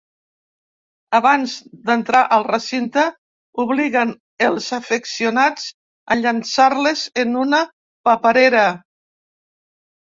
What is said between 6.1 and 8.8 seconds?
a llançar-les en una paperera.